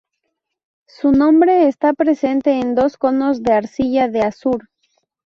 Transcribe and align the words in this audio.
Su 0.87 1.11
nombre 1.11 1.67
está 1.67 1.93
presente 1.93 2.59
en 2.59 2.73
dos 2.73 2.97
conos 2.97 3.43
de 3.43 3.53
arcilla 3.53 4.07
de 4.07 4.21
Assur. 4.23 4.67